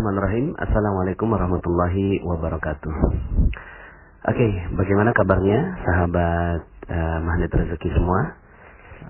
[0.00, 0.56] Bismillahirrahmanirrahim.
[0.56, 2.94] Assalamualaikum warahmatullahi wabarakatuh.
[3.04, 8.32] Oke, okay, bagaimana kabarnya sahabat uh, magnet rezeki semua?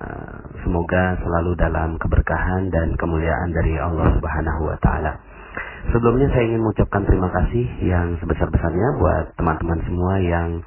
[0.03, 5.15] Uh, semoga selalu dalam keberkahan dan kemuliaan dari Allah Subhanahu wa taala.
[5.95, 10.59] Sebelumnya saya ingin mengucapkan terima kasih yang sebesar-besarnya buat teman-teman semua yang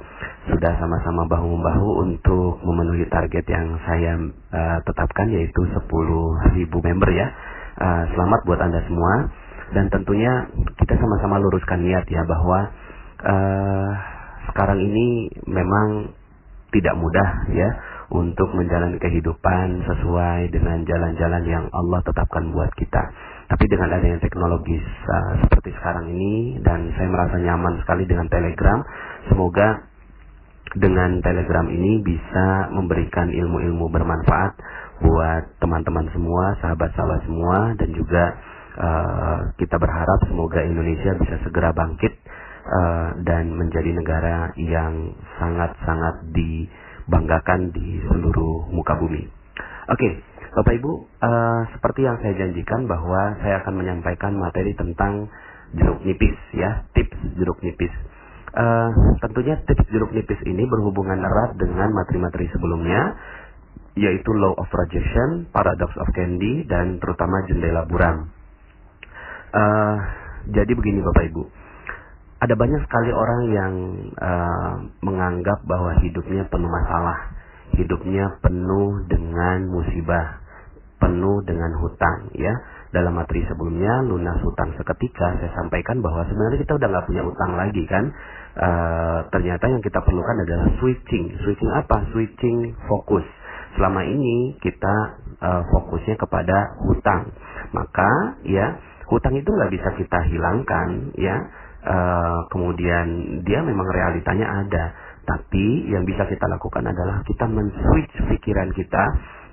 [0.48, 4.16] sudah sama-sama bahu-membahu untuk memenuhi target yang saya
[4.55, 5.84] uh, tetapkan yaitu 10.000
[6.64, 7.28] member ya.
[7.76, 9.42] Uh, selamat buat Anda semua
[9.73, 12.59] dan tentunya kita sama-sama luruskan niat ya bahwa
[13.26, 13.90] uh,
[14.54, 16.14] sekarang ini memang
[16.73, 17.70] tidak mudah ya
[18.14, 23.04] untuk menjalani kehidupan sesuai dengan jalan-jalan yang Allah tetapkan buat kita.
[23.50, 28.81] Tapi dengan adanya teknologi uh, seperti sekarang ini dan saya merasa nyaman sekali dengan Telegram,
[29.30, 29.90] semoga
[30.73, 34.58] dengan Telegram ini bisa memberikan ilmu-ilmu bermanfaat
[35.06, 38.34] buat teman-teman semua, sahabat-sahabat semua dan juga
[38.77, 42.13] uh, kita berharap semoga Indonesia bisa segera bangkit
[42.66, 49.23] uh, dan menjadi negara yang sangat-sangat dibanggakan di seluruh muka bumi.
[49.83, 50.11] Oke, okay,
[50.53, 55.27] Bapak Ibu, uh, seperti yang saya janjikan bahwa saya akan menyampaikan materi tentang
[55.73, 57.91] jeruk nipis ya, tips jeruk nipis.
[58.53, 63.17] Uh, tentunya tips jeruk nipis ini berhubungan erat dengan materi-materi sebelumnya,
[63.97, 68.29] yaitu law of projection, paradox of candy, dan terutama jendela buram.
[69.54, 69.98] Uh,
[70.50, 71.44] jadi begini Bapak Ibu,
[72.42, 73.73] ada banyak sekali orang yang
[74.18, 77.38] uh, menganggap bahwa hidupnya penuh masalah,
[77.78, 80.44] hidupnya penuh dengan musibah,
[81.00, 82.52] penuh dengan hutang, ya.
[82.94, 87.52] Dalam materi sebelumnya lunas hutang seketika saya sampaikan bahwa sebenarnya kita udah nggak punya utang
[87.58, 88.06] lagi kan?
[88.54, 88.70] E,
[89.34, 91.34] ternyata yang kita perlukan adalah switching.
[91.42, 92.06] Switching apa?
[92.13, 93.25] Switching fokus.
[93.74, 94.94] Selama ini kita
[95.42, 97.34] e, fokusnya kepada hutang.
[97.74, 98.78] Maka ya
[99.09, 101.36] hutang itu nggak bisa kita hilangkan ya
[101.84, 101.97] e,
[102.52, 103.08] kemudian
[103.44, 104.86] dia memang realitanya ada
[105.24, 109.03] tapi yang bisa kita lakukan adalah kita men-switch pikiran kita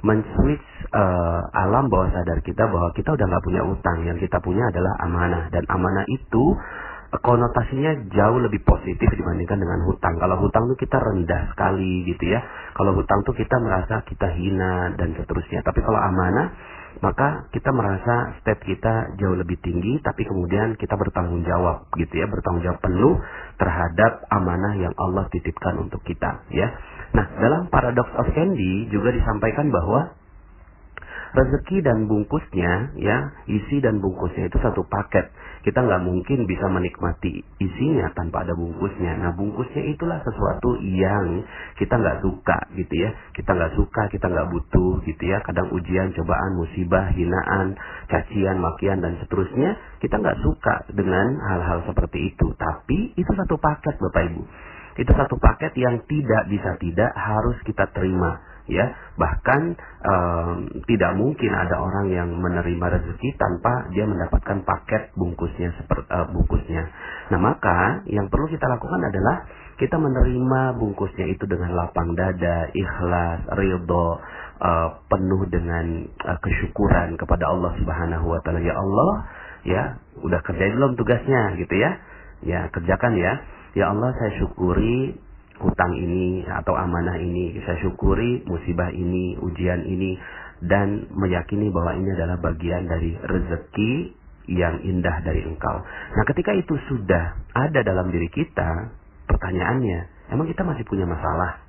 [0.02, 0.64] men-switch
[0.96, 4.96] uh, alam bawah sadar kita bahwa kita udah nggak punya utang, yang kita punya adalah
[5.04, 6.56] amanah dan amanah itu
[7.12, 10.16] uh, konotasinya jauh lebih positif dibandingkan dengan hutang.
[10.16, 12.40] Kalau hutang tuh kita rendah sekali gitu ya.
[12.72, 15.60] Kalau hutang tuh kita merasa kita hina dan seterusnya.
[15.60, 16.48] Tapi kalau amanah
[16.98, 22.26] maka kita merasa step kita jauh lebih tinggi tapi kemudian kita bertanggung jawab gitu ya.
[22.26, 23.14] Bertanggung jawab penuh
[23.56, 26.68] terhadap amanah yang Allah titipkan untuk kita ya.
[27.14, 30.19] Nah dalam paradox of candy juga disampaikan bahwa
[31.30, 35.30] rezeki dan bungkusnya ya isi dan bungkusnya itu satu paket.
[35.60, 39.20] Kita nggak mungkin bisa menikmati isinya tanpa ada bungkusnya.
[39.20, 41.44] Nah bungkusnya itulah sesuatu yang
[41.76, 43.10] kita nggak suka gitu ya.
[43.36, 45.38] Kita nggak suka kita nggak butuh gitu ya.
[45.46, 47.78] Kadang ujian cobaan musibah hinaan
[48.10, 52.46] cacian makian dan seterusnya kita nggak suka dengan hal-hal seperti itu.
[52.58, 54.42] Tapi itu satu paket bapak ibu.
[54.98, 58.86] Itu satu paket yang tidak bisa tidak harus kita terima ya.
[59.18, 59.60] Bahkan
[60.06, 66.30] um, tidak mungkin ada orang yang menerima rezeki tanpa dia mendapatkan paket bungkusnya seperti uh,
[66.30, 66.82] bungkusnya.
[67.34, 69.44] Nah maka yang perlu kita lakukan adalah
[69.76, 74.20] kita menerima bungkusnya itu dengan lapang dada ikhlas ridho
[74.60, 78.60] uh, penuh dengan uh, kesyukuran kepada Allah Subhanahu wa taala.
[78.62, 79.12] Ya Allah
[79.66, 79.82] ya
[80.20, 81.58] udah kerjain belum tugasnya?
[81.58, 81.90] Gitu ya.
[82.44, 83.32] Ya kerjakan ya.
[83.72, 85.16] Ya Allah saya syukuri
[85.60, 90.16] hutang ini atau amanah ini saya syukuri musibah ini ujian ini
[90.64, 93.92] dan meyakini bahwa ini adalah bagian dari rezeki
[94.50, 95.76] yang indah dari engkau.
[96.16, 98.92] Nah ketika itu sudah ada dalam diri kita,
[99.30, 101.62] pertanyaannya, emang kita masih punya masalah?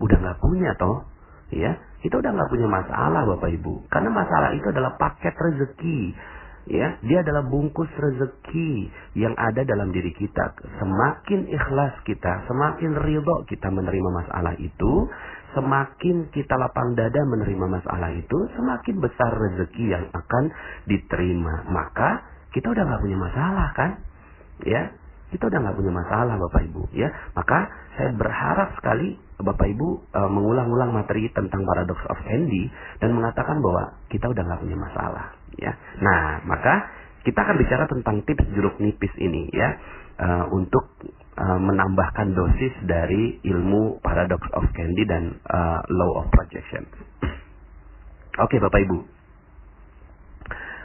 [0.00, 1.06] Udah nggak punya toh?
[1.50, 3.90] Ya, kita udah nggak punya masalah Bapak Ibu.
[3.90, 6.14] Karena masalah itu adalah paket rezeki
[6.68, 10.52] ya dia adalah bungkus rezeki yang ada dalam diri kita.
[10.82, 15.08] Semakin ikhlas kita semakin ridho kita menerima masalah itu
[15.56, 20.44] semakin kita lapang dada menerima masalah itu semakin besar rezeki yang akan
[20.86, 21.64] diterima.
[21.70, 23.90] Maka kita udah nggak punya masalah kan?
[24.66, 24.92] Ya
[25.30, 26.82] kita udah nggak punya masalah Bapak Ibu.
[26.92, 27.08] Ya
[27.38, 32.68] maka saya berharap sekali Bapak Ibu e, mengulang-ulang materi tentang paradox of Andy
[32.98, 36.88] dan mengatakan bahwa kita udah nggak punya masalah ya nah maka
[37.20, 39.76] kita akan bicara tentang tips jeruk nipis ini ya
[40.16, 40.88] e, untuk
[41.36, 45.58] e, menambahkan dosis dari ilmu paradox of Candy dan e,
[45.92, 46.88] law of projection
[48.40, 49.20] oke Bapak Ibu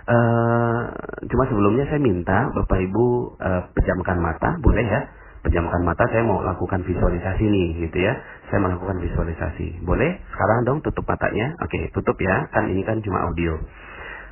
[0.06, 0.86] Uh,
[1.34, 3.06] cuma sebelumnya saya minta Bapak Ibu
[3.42, 5.02] uh, pejamkan mata, boleh ya?
[5.42, 8.14] Pejamkan mata, saya mau lakukan visualisasi nih, gitu ya.
[8.54, 9.82] Saya melakukan visualisasi.
[9.82, 10.22] Boleh?
[10.30, 11.58] Sekarang dong tutup matanya.
[11.58, 12.50] Oke, tutup ya.
[12.54, 13.58] Kan ini kan cuma audio.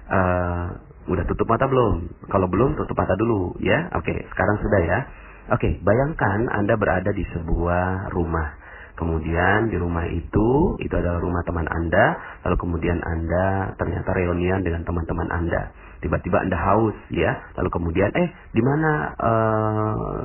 [0.09, 0.67] Uh,
[1.03, 2.07] Udah tutup mata belum?
[2.31, 3.91] Kalau belum, tutup mata dulu ya.
[3.99, 4.99] Oke, sekarang sudah ya.
[5.51, 8.55] Oke, bayangkan Anda berada di sebuah rumah.
[8.95, 12.15] Kemudian di rumah itu, itu adalah rumah teman Anda,
[12.47, 15.75] lalu kemudian Anda ternyata reunian dengan teman-teman Anda.
[15.99, 17.51] Tiba-tiba Anda haus, ya.
[17.59, 20.21] Lalu kemudian, eh, di mana uh,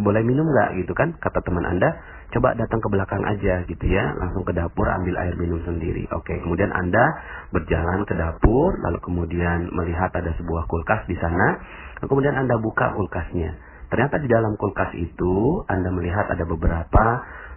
[0.00, 1.12] boleh minum nggak gitu kan?
[1.20, 1.92] Kata teman Anda,
[2.36, 6.04] coba datang ke belakang aja gitu ya, langsung ke dapur ambil air minum sendiri.
[6.12, 7.00] Oke, kemudian Anda
[7.48, 11.64] berjalan ke dapur, lalu kemudian melihat ada sebuah kulkas di sana,
[12.04, 13.56] kemudian Anda buka kulkasnya.
[13.88, 17.04] Ternyata di dalam kulkas itu Anda melihat ada beberapa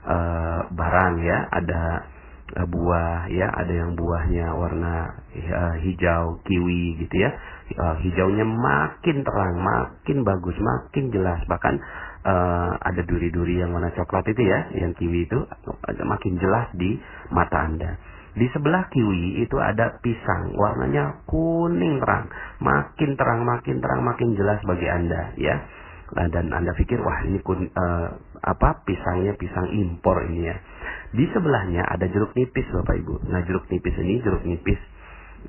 [0.07, 1.83] uh, barang ya, ada
[2.63, 7.35] uh, buah ya, ada yang buahnya warna uh, hijau kiwi gitu ya.
[7.75, 11.43] Uh, hijaunya makin terang, makin bagus, makin jelas.
[11.51, 11.75] Bahkan
[12.25, 15.39] uh, ada duri-duri yang warna coklat itu ya, yang kiwi itu
[16.03, 16.99] makin jelas di
[17.31, 17.91] mata Anda.
[18.35, 22.29] Di sebelah kiwi itu ada pisang, warnanya kuning terang,
[22.61, 25.55] makin terang, makin terang, makin jelas bagi Anda ya.
[26.09, 28.07] Nah, dan Anda pikir wah ini kun, uh,
[28.41, 30.57] apa pisangnya pisang impor ini ya.
[31.13, 33.29] Di sebelahnya ada jeruk nipis Bapak Ibu.
[33.29, 34.79] Nah, jeruk nipis ini jeruk nipis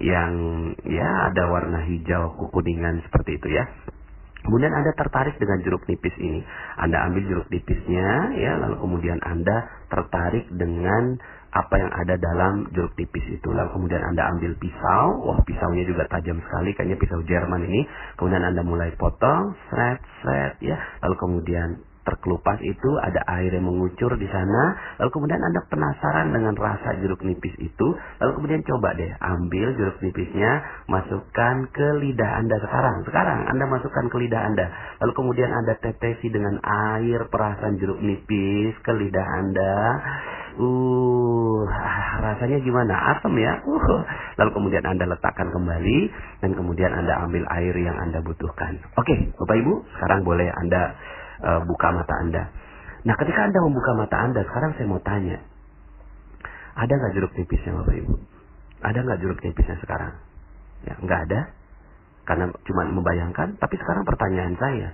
[0.01, 0.33] yang
[0.85, 3.65] ya ada warna hijau kekuningan seperti itu ya.
[4.41, 6.41] Kemudian Anda tertarik dengan jeruk nipis ini.
[6.81, 11.21] Anda ambil jeruk nipisnya ya, lalu kemudian Anda tertarik dengan
[11.51, 13.49] apa yang ada dalam jeruk tipis itu.
[13.51, 17.83] Lalu kemudian Anda ambil pisau, wah pisaunya juga tajam sekali, kayaknya pisau Jerman ini.
[18.15, 20.79] Kemudian Anda mulai potong, seret, seret, ya.
[21.03, 21.69] Lalu kemudian
[22.11, 24.75] terkelupas itu ada air yang mengucur di sana.
[24.99, 27.87] Lalu kemudian Anda penasaran dengan rasa jeruk nipis itu.
[28.19, 30.51] Lalu kemudian coba deh ambil jeruk nipisnya,
[30.91, 33.07] masukkan ke lidah Anda sekarang.
[33.07, 34.67] Sekarang Anda masukkan ke lidah Anda.
[35.07, 39.75] Lalu kemudian Anda tetesi dengan air perasan jeruk nipis ke lidah Anda.
[40.61, 41.63] Uh,
[42.21, 43.15] rasanya gimana?
[43.15, 43.63] Asam ya.
[43.63, 44.03] Uh.
[44.37, 45.99] Lalu kemudian Anda letakkan kembali
[46.43, 48.83] dan kemudian Anda ambil air yang Anda butuhkan.
[48.99, 50.97] Oke, Bapak Ibu, sekarang boleh Anda
[51.41, 52.43] uh, buka mata Anda.
[53.05, 55.41] Nah, ketika Anda membuka mata Anda, sekarang saya mau tanya.
[56.77, 58.15] Ada nggak jeruk nipisnya Bapak Ibu?
[58.81, 60.15] Ada nggak jeruk nipisnya sekarang?
[60.85, 61.41] Ya, nggak ada.
[62.29, 63.57] Karena cuma membayangkan.
[63.57, 64.89] Tapi sekarang pertanyaan saya,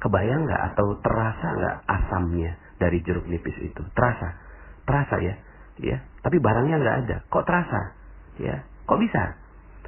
[0.00, 3.82] kebayang nggak atau terasa nggak asamnya dari jeruk nipis itu?
[3.94, 4.36] Terasa?
[4.84, 5.34] Terasa ya,
[5.80, 5.98] ya.
[6.20, 7.16] Tapi barangnya nggak ada.
[7.28, 7.80] Kok terasa?
[8.40, 9.38] Ya, kok bisa?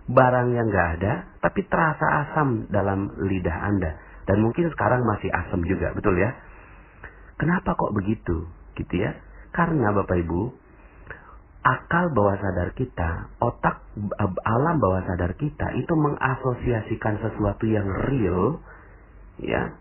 [0.06, 3.98] Barang yang nggak ada, tapi terasa asam dalam lidah Anda.
[4.26, 6.34] Dan mungkin sekarang masih asam juga, betul ya?
[7.38, 8.50] Kenapa kok begitu?
[8.74, 9.14] Gitu ya.
[9.54, 10.50] Karena Bapak Ibu,
[11.66, 13.82] akal bawah sadar kita, otak
[14.46, 18.62] alam bawah sadar kita itu mengasosiasikan sesuatu yang real,
[19.42, 19.74] ya,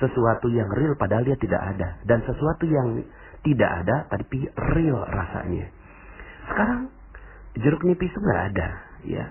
[0.00, 3.04] sesuatu yang real padahal dia tidak ada, dan sesuatu yang
[3.44, 5.68] tidak ada tapi real rasanya.
[6.48, 6.88] Sekarang
[7.60, 8.68] jeruk nipis itu nggak ada,
[9.04, 9.24] ya.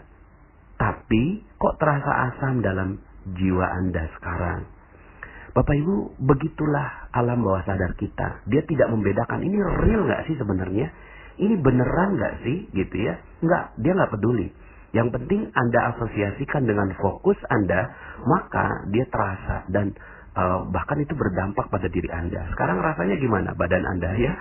[0.76, 4.69] Tapi kok terasa asam dalam jiwa Anda sekarang?
[5.56, 8.44] Bapak Ibu, begitulah alam bawah sadar kita.
[8.51, 10.92] Dia tidak membedakan ini real nggak sih sebenarnya?
[11.39, 13.16] Ini beneran nggak sih, gitu ya?
[13.39, 14.51] Nggak, dia nggak peduli.
[14.92, 17.88] Yang penting Anda asosiasikan dengan fokus Anda,
[18.27, 19.95] maka dia terasa dan
[20.35, 22.52] uh, bahkan itu berdampak pada diri Anda.
[22.56, 24.31] Sekarang rasanya gimana badan Anda ya?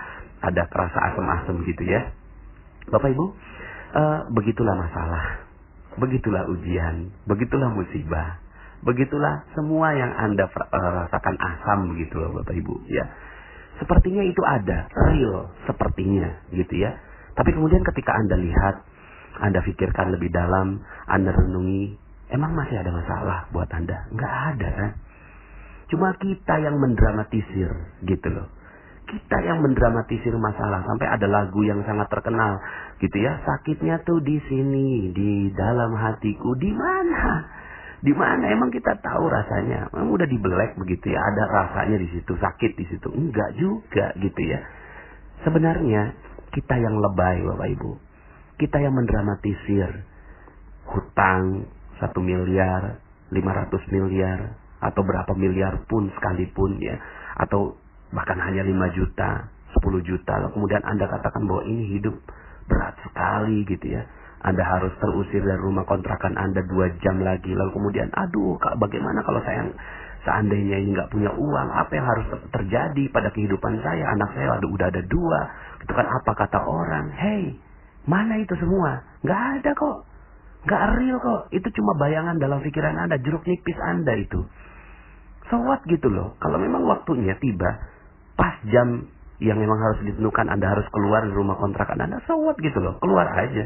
[0.43, 2.11] Ada kerasa asam-asam gitu ya.
[2.91, 3.25] Bapak Ibu,
[3.95, 5.47] uh, begitulah masalah.
[5.95, 8.44] Begitulah ujian, begitulah musibah.
[8.85, 13.05] Begitulah semua yang Anda uh, rasakan asam begitu loh Bapak Ibu ya.
[13.81, 16.95] Sepertinya itu ada, real sepertinya gitu ya.
[17.35, 18.75] Tapi kemudian ketika Anda lihat,
[19.41, 20.79] Anda pikirkan lebih dalam,
[21.11, 21.97] Anda renungi,
[22.31, 24.07] emang masih ada masalah buat Anda?
[24.13, 24.91] Enggak ada kan?
[25.91, 27.69] Cuma kita yang mendramatisir
[28.05, 28.47] gitu loh.
[29.05, 32.57] Kita yang mendramatisir masalah sampai ada lagu yang sangat terkenal
[32.97, 33.37] gitu ya.
[33.45, 36.57] Sakitnya tuh di sini, di dalam hatiku.
[36.57, 37.45] Di mana?
[38.05, 39.89] Di mana emang kita tahu rasanya?
[39.97, 41.17] Emang udah dibelek begitu ya.
[41.17, 43.09] Ada rasanya di situ, sakit di situ.
[43.09, 44.61] Enggak juga gitu ya.
[45.41, 46.13] Sebenarnya
[46.53, 47.91] kita yang lebay Bapak Ibu.
[48.61, 50.05] Kita yang mendramatisir
[50.85, 51.65] hutang
[51.97, 53.01] satu miliar,
[53.33, 54.53] 500 miliar,
[54.85, 57.01] atau berapa miliar pun sekalipun ya
[57.41, 57.73] atau
[58.13, 62.15] bahkan hanya 5 juta 10 juta lalu kemudian anda katakan bahwa ini hidup
[62.69, 64.05] berat sekali gitu ya
[64.45, 67.49] anda harus terusir dari rumah kontrakan Anda dua jam lagi.
[67.49, 69.65] Lalu kemudian, aduh, kak, bagaimana kalau saya
[70.21, 74.05] seandainya ini nggak punya uang, apa yang harus terjadi pada kehidupan saya?
[74.13, 75.39] Anak saya ada udah ada dua.
[75.81, 77.09] Itu kan apa kata orang?
[77.17, 77.57] Hey,
[78.05, 79.01] mana itu semua?
[79.25, 79.97] Nggak ada kok.
[80.69, 81.41] Nggak real kok.
[81.49, 84.45] Itu cuma bayangan dalam pikiran Anda, jeruk nipis Anda itu.
[85.49, 85.57] So
[85.89, 86.37] gitu loh.
[86.37, 87.81] Kalau memang waktunya tiba,
[88.37, 89.09] pas jam
[89.41, 93.01] yang memang harus ditentukan Anda harus keluar dari rumah kontrakan Anda, so gitu loh.
[93.01, 93.65] Keluar aja.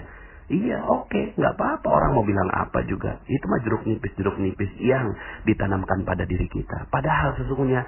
[0.49, 1.87] Iya, oke, okay, nggak apa-apa.
[1.93, 3.21] Orang mau bilang apa juga.
[3.29, 5.13] Itu mah jeruk nipis, jeruk nipis yang
[5.45, 6.89] ditanamkan pada diri kita.
[6.89, 7.85] Padahal sesungguhnya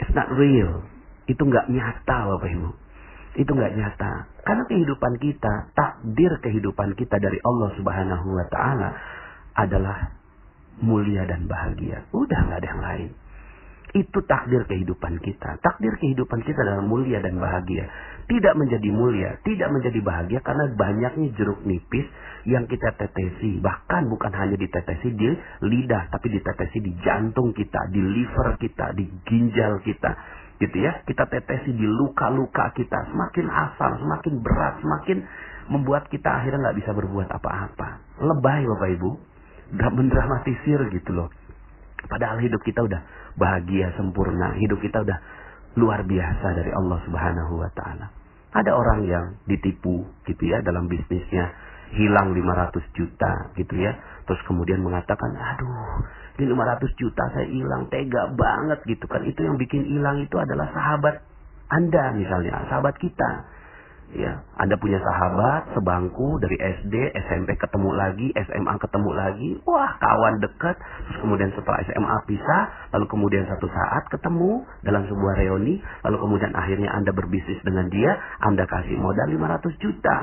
[0.00, 0.88] it's not real.
[1.28, 2.70] Itu nggak nyata, Bapak Ibu.
[3.44, 4.12] Itu nggak nyata.
[4.40, 8.88] Karena kehidupan kita, takdir kehidupan kita dari Allah Subhanahu Wa Taala
[9.52, 10.16] adalah
[10.80, 12.08] mulia dan bahagia.
[12.16, 13.10] Udah nggak ada yang lain.
[13.94, 15.62] Itu takdir kehidupan kita.
[15.62, 17.86] Takdir kehidupan kita adalah mulia dan bahagia.
[18.26, 22.02] Tidak menjadi mulia, tidak menjadi bahagia karena banyaknya jeruk nipis
[22.42, 23.62] yang kita tetesi.
[23.62, 25.30] Bahkan bukan hanya ditetesi di
[25.62, 30.10] lidah, tapi ditetesi di jantung kita, di liver kita, di ginjal kita.
[30.58, 32.98] Gitu ya, kita tetesi di luka-luka kita.
[33.14, 35.18] Semakin asal, semakin berat, semakin
[35.70, 38.02] membuat kita akhirnya nggak bisa berbuat apa-apa.
[38.18, 39.10] Lebay Bapak Ibu.
[39.74, 41.30] Mendramatisir gitu loh.
[42.04, 43.00] Padahal hidup kita udah
[43.34, 45.18] bahagia sempurna, hidup kita udah
[45.74, 48.06] luar biasa dari Allah Subhanahu wa taala.
[48.54, 51.50] Ada orang yang ditipu gitu ya dalam bisnisnya,
[51.98, 53.98] hilang 500 juta gitu ya.
[54.24, 56.06] Terus kemudian mengatakan, "Aduh,
[56.38, 59.26] ini 500 juta saya hilang, tega banget." gitu kan.
[59.26, 61.26] Itu yang bikin hilang itu adalah sahabat
[61.74, 63.30] Anda misalnya, sahabat kita
[64.12, 66.92] Ya, Anda punya sahabat sebangku dari SD,
[67.24, 70.76] SMP ketemu lagi, SMA ketemu lagi, wah kawan dekat.
[70.78, 72.62] Terus kemudian setelah SMA pisah,
[72.94, 78.14] lalu kemudian satu saat ketemu dalam sebuah reuni, lalu kemudian akhirnya Anda berbisnis dengan dia,
[78.44, 80.16] Anda kasih modal 500 juta.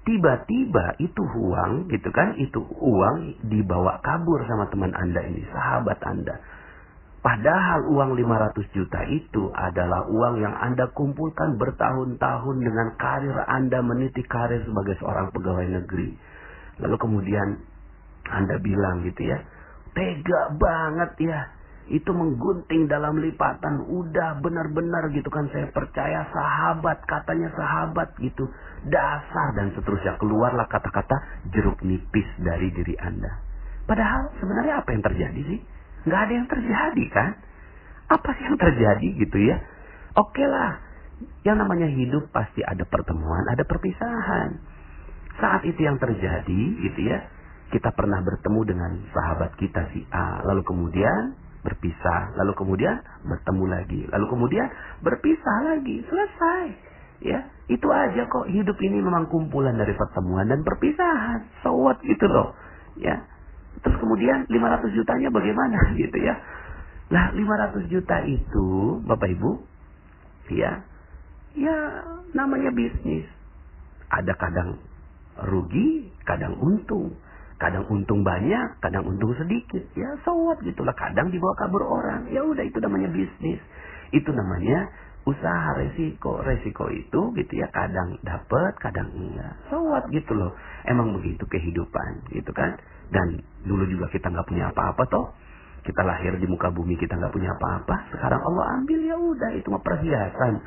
[0.00, 6.42] Tiba-tiba itu uang, gitu kan, itu uang dibawa kabur sama teman Anda ini, sahabat Anda.
[7.20, 14.24] Padahal uang 500 juta itu adalah uang yang Anda kumpulkan bertahun-tahun dengan karir Anda meniti
[14.24, 16.16] karir sebagai seorang pegawai negeri.
[16.80, 17.60] Lalu kemudian
[18.24, 19.36] Anda bilang gitu ya,
[19.92, 21.40] tega banget ya.
[21.92, 23.84] Itu menggunting dalam lipatan.
[23.84, 28.48] Udah benar-benar gitu kan saya percaya sahabat, katanya sahabat gitu.
[28.88, 30.16] Dasar dan seterusnya.
[30.16, 31.20] Keluarlah kata-kata
[31.52, 33.42] jeruk nipis dari diri Anda.
[33.84, 35.60] Padahal sebenarnya apa yang terjadi sih?
[36.08, 37.30] Nggak ada yang terjadi kan?
[38.10, 39.56] Apa sih yang terjadi gitu ya?
[40.18, 40.82] Oke lah,
[41.46, 44.58] yang namanya hidup pasti ada pertemuan, ada perpisahan.
[45.38, 47.18] Saat itu yang terjadi gitu ya,
[47.70, 54.00] kita pernah bertemu dengan sahabat kita si A, lalu kemudian berpisah, lalu kemudian bertemu lagi,
[54.10, 54.66] lalu kemudian
[55.04, 56.64] berpisah lagi, selesai.
[57.20, 61.52] Ya, itu aja kok hidup ini memang kumpulan dari pertemuan dan perpisahan.
[61.60, 62.56] So what gitu loh.
[62.96, 63.28] Ya,
[63.80, 66.34] Terus kemudian 500 jutanya bagaimana gitu ya.
[67.10, 68.68] Nah 500 juta itu
[69.06, 69.50] Bapak Ibu
[70.50, 70.82] ya
[71.54, 71.76] ya
[72.34, 73.26] namanya bisnis.
[74.10, 74.82] Ada kadang
[75.46, 77.14] rugi, kadang untung.
[77.60, 79.84] Kadang untung banyak, kadang untung sedikit.
[79.92, 80.96] Ya sowat gitulah.
[80.96, 82.32] Kadang dibawa kabur orang.
[82.32, 83.60] Ya udah itu namanya bisnis.
[84.16, 84.88] Itu namanya
[85.28, 86.40] usaha resiko.
[86.40, 89.56] Resiko itu gitu ya kadang dapat, kadang enggak.
[89.68, 90.52] Sowat gitu loh.
[90.88, 92.80] Emang begitu kehidupan gitu kan.
[93.10, 95.26] Dan dulu juga kita nggak punya apa-apa toh.
[95.80, 98.12] Kita lahir di muka bumi kita nggak punya apa-apa.
[98.12, 100.60] Sekarang Allah ambil ya udah itu mah perhiasan.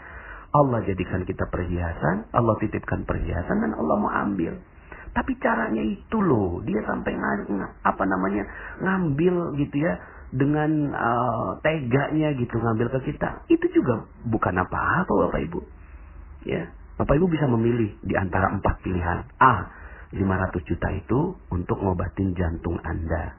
[0.53, 4.53] Allah jadikan kita perhiasan, Allah titipkan perhiasan dan Allah mau ambil.
[5.13, 8.45] Tapi caranya itu loh, dia sampai ng apa namanya
[8.81, 9.93] ngambil gitu ya
[10.33, 13.45] dengan uh, teganya gitu ngambil ke kita.
[13.53, 15.61] Itu juga bukan apa-apa Bapak Ibu.
[16.49, 19.29] Ya, Bapak Ibu bisa memilih di antara empat pilihan.
[19.37, 19.53] A,
[20.09, 23.37] 500 juta itu untuk ngobatin jantung Anda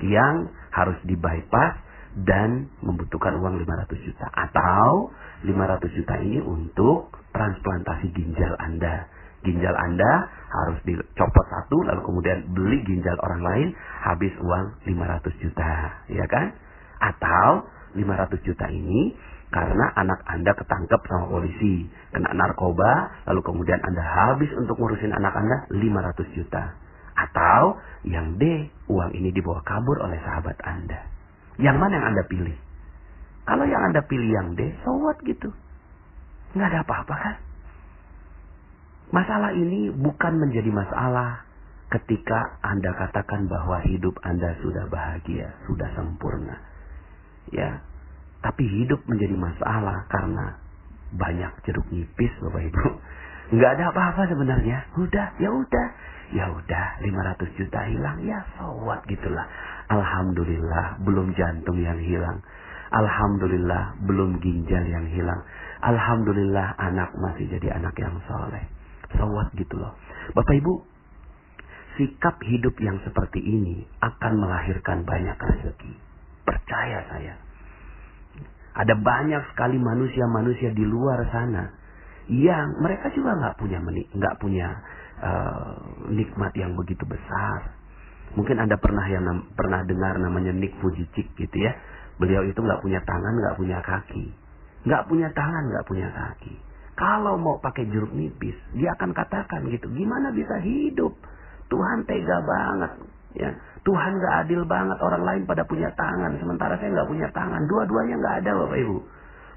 [0.00, 1.76] yang harus di bypass
[2.16, 5.12] dan membutuhkan uang 500 juta atau
[5.44, 9.06] 500 juta ini untuk transplantasi ginjal Anda.
[9.40, 13.68] Ginjal Anda harus dicopot satu lalu kemudian beli ginjal orang lain
[14.04, 15.70] habis uang 500 juta,
[16.12, 16.52] ya kan?
[17.00, 17.64] Atau
[17.96, 19.16] 500 juta ini
[19.50, 25.34] karena anak Anda ketangkep sama polisi, kena narkoba, lalu kemudian Anda habis untuk ngurusin anak
[25.34, 26.78] Anda 500 juta.
[27.18, 31.02] Atau yang D, uang ini dibawa kabur oleh sahabat Anda.
[31.58, 32.56] Yang mana yang Anda pilih?
[33.44, 34.94] Kalau yang Anda pilih yang D, so
[35.26, 35.50] gitu.
[36.54, 37.34] Nggak ada apa-apa kan?
[39.10, 41.42] Masalah ini bukan menjadi masalah
[41.90, 46.54] ketika Anda katakan bahwa hidup Anda sudah bahagia, sudah sempurna.
[47.50, 47.82] Ya,
[48.38, 50.54] tapi hidup menjadi masalah karena
[51.10, 52.86] banyak jeruk nipis Bapak Ibu.
[53.58, 54.86] Nggak ada apa-apa sebenarnya.
[54.94, 55.86] Udah, ya udah.
[56.30, 58.22] Ya udah, 500 juta hilang.
[58.22, 59.42] Ya sowat gitulah.
[59.90, 62.38] Alhamdulillah, belum jantung yang hilang.
[62.94, 65.42] Alhamdulillah, belum ginjal yang hilang.
[65.82, 68.62] Alhamdulillah, anak masih jadi anak yang soleh.
[69.18, 69.94] Sowat gitu loh.
[70.36, 70.74] Bapak Ibu,
[71.98, 75.92] sikap hidup yang seperti ini akan melahirkan banyak rezeki.
[76.46, 77.34] Percaya saya.
[78.70, 81.74] Ada banyak sekali manusia-manusia di luar sana
[82.30, 83.82] yang mereka juga nggak punya
[84.14, 84.68] nggak punya
[85.18, 85.74] uh,
[86.08, 87.74] nikmat yang begitu besar.
[88.38, 89.26] Mungkin Anda pernah yang
[89.58, 91.74] pernah dengar namanya Nick Fujicik gitu ya.
[92.22, 94.30] Beliau itu nggak punya tangan, nggak punya kaki.
[94.86, 96.54] Nggak punya tangan, nggak punya kaki.
[97.00, 101.16] Kalau mau pakai jeruk nipis, dia akan katakan gitu, gimana bisa hidup?
[101.72, 102.92] Tuhan tega banget.
[103.40, 103.56] Ya,
[103.88, 105.00] Tuhan gak adil banget.
[105.00, 107.64] Orang lain pada punya tangan, sementara saya nggak punya tangan.
[107.64, 108.98] Dua-duanya nggak ada, Bapak Ibu.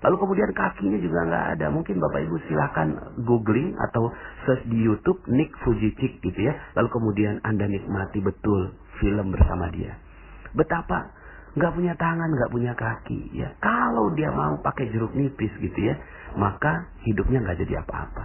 [0.04, 1.66] Lalu kemudian kakinya juga nggak ada.
[1.68, 2.88] Mungkin Bapak Ibu silakan
[3.28, 4.12] googling atau
[4.48, 6.56] search di YouTube Nick Fujicik gitu ya.
[6.80, 8.72] Lalu kemudian Anda nikmati betul
[9.04, 10.00] film bersama dia.
[10.56, 11.12] Betapa
[11.54, 13.50] nggak punya tangan, nggak punya kaki ya.
[13.62, 15.96] Kalau dia mau pakai jeruk nipis gitu ya,
[16.38, 18.24] maka hidupnya nggak jadi apa-apa.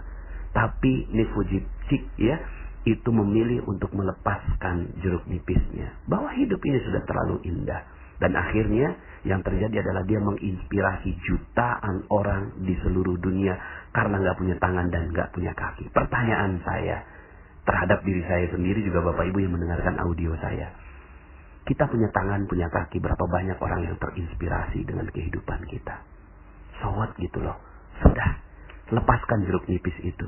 [0.56, 2.40] Tapi Nick Fujicik ya
[2.88, 5.92] itu memilih untuk melepaskan jeruk nipisnya.
[6.08, 7.84] Bahwa hidup ini sudah terlalu indah.
[8.18, 13.54] Dan akhirnya yang terjadi adalah dia menginspirasi jutaan orang di seluruh dunia
[13.94, 15.86] karena nggak punya tangan dan nggak punya kaki.
[15.94, 17.06] Pertanyaan saya
[17.62, 20.87] terhadap diri saya sendiri juga Bapak Ibu yang mendengarkan audio saya.
[21.68, 26.00] Kita punya tangan, punya kaki, berapa banyak orang yang terinspirasi dengan kehidupan kita.
[26.80, 27.60] Sowat gitu loh.
[28.00, 28.40] Sudah,
[28.88, 30.24] lepaskan jeruk nipis itu.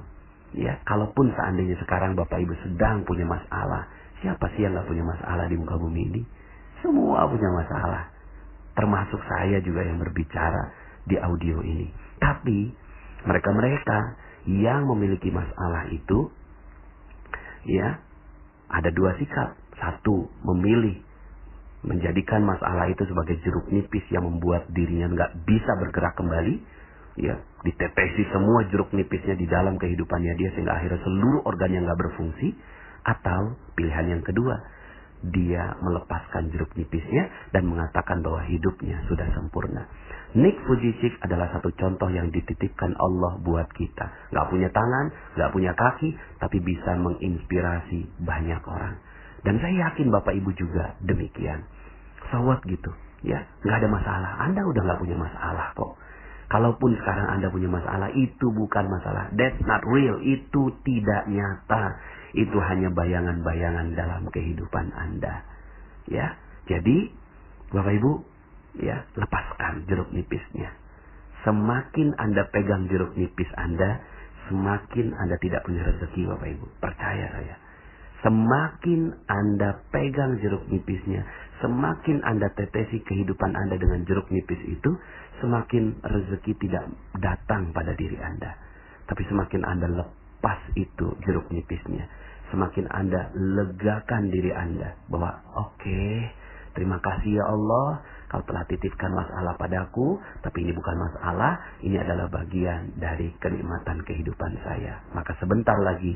[0.52, 3.88] Ya, kalaupun seandainya sekarang Bapak Ibu sedang punya masalah,
[4.20, 6.22] siapa sih yang nggak punya masalah di muka bumi ini?
[6.84, 8.12] Semua punya masalah
[8.74, 10.72] termasuk saya juga yang berbicara
[11.04, 11.88] di audio ini.
[12.20, 12.72] Tapi
[13.28, 13.98] mereka-mereka
[14.48, 16.32] yang memiliki masalah itu
[17.68, 18.00] ya
[18.72, 19.56] ada dua sikap.
[19.80, 21.00] Satu, memilih
[21.80, 26.54] menjadikan masalah itu sebagai jeruk nipis yang membuat dirinya nggak bisa bergerak kembali,
[27.20, 32.48] ya ditetesi semua jeruk nipisnya di dalam kehidupannya dia sehingga akhirnya seluruh organnya nggak berfungsi.
[33.00, 34.60] Atau pilihan yang kedua,
[35.24, 39.88] dia melepaskan jeruk nipisnya dan mengatakan bahwa hidupnya sudah sempurna.
[40.36, 44.30] Nick Fujicik adalah satu contoh yang dititipkan Allah buat kita.
[44.30, 48.94] Gak punya tangan, gak punya kaki, tapi bisa menginspirasi banyak orang.
[49.40, 51.64] Dan saya yakin Bapak Ibu juga demikian.
[52.28, 52.92] Sawat gitu,
[53.24, 54.32] ya, gak ada masalah.
[54.44, 55.96] Anda udah gak punya masalah kok.
[56.50, 59.30] Kalaupun sekarang Anda punya masalah, itu bukan masalah.
[59.38, 60.18] That's not real.
[60.18, 61.94] Itu tidak nyata
[62.34, 65.42] itu hanya bayangan-bayangan dalam kehidupan Anda.
[66.06, 66.38] Ya.
[66.70, 67.10] Jadi,
[67.74, 68.12] Bapak Ibu,
[68.82, 70.70] ya, lepaskan jeruk nipisnya.
[71.42, 74.04] Semakin Anda pegang jeruk nipis Anda,
[74.46, 76.66] semakin Anda tidak punya rezeki, Bapak Ibu.
[76.78, 77.56] Percaya saya.
[78.20, 81.24] Semakin Anda pegang jeruk nipisnya,
[81.64, 84.92] semakin Anda tetesi kehidupan Anda dengan jeruk nipis itu,
[85.40, 86.84] semakin rezeki tidak
[87.16, 88.52] datang pada diri Anda.
[89.08, 92.04] Tapi semakin Anda lepas itu jeruk nipisnya,
[92.52, 96.28] semakin Anda legakan diri Anda bahwa oke, okay,
[96.76, 102.30] terima kasih ya Allah kau telah titipkan masalah padaku, tapi ini bukan masalah, ini adalah
[102.30, 105.02] bagian dari kenikmatan kehidupan saya.
[105.10, 106.14] Maka sebentar lagi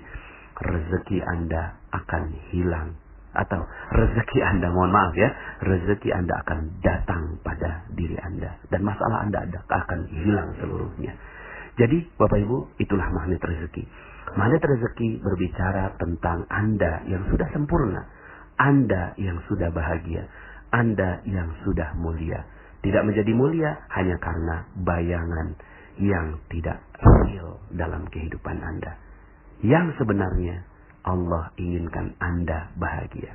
[0.60, 2.94] rezeki Anda akan hilang
[3.34, 5.26] atau rezeki Anda, mohon maaf ya,
[5.66, 11.12] rezeki Anda akan datang pada diri Anda dan masalah Anda akan hilang seluruhnya.
[11.74, 13.82] Jadi Bapak Ibu, itulah magnet rezeki.
[14.38, 18.06] Magnet rezeki berbicara tentang Anda yang sudah sempurna,
[18.54, 20.30] Anda yang sudah bahagia,
[20.70, 22.46] Anda yang sudah mulia.
[22.86, 25.58] Tidak menjadi mulia hanya karena bayangan
[25.98, 29.03] yang tidak real dalam kehidupan Anda.
[29.64, 30.60] Yang sebenarnya
[31.08, 33.32] Allah inginkan Anda bahagia.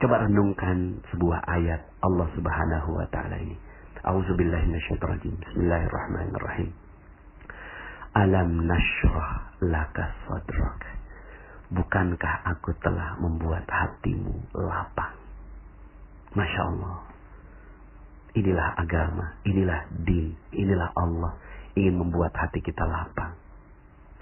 [0.00, 3.52] Coba renungkan sebuah ayat Allah Subhanahu wa taala ini.
[4.00, 6.72] Auzubillahi Bismillahirrahmanirrahim.
[8.16, 10.80] Alam nashrah laka sadrak.
[11.68, 15.20] Bukankah aku telah membuat hatimu lapang?
[16.32, 17.12] Masya Allah.
[18.32, 21.36] Inilah agama, inilah din, inilah Allah
[21.76, 23.36] ingin membuat hati kita lapang.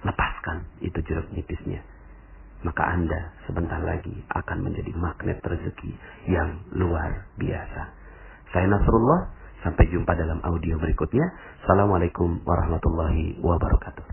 [0.05, 1.81] Lepaskan itu jeruk nipisnya.
[2.65, 5.93] Maka Anda sebentar lagi akan menjadi magnet rezeki
[6.29, 7.83] yang luar biasa.
[8.53, 9.29] Saya Nasrullah,
[9.65, 11.25] sampai jumpa dalam audio berikutnya.
[11.65, 14.05] Assalamualaikum warahmatullahi wabarakatuh.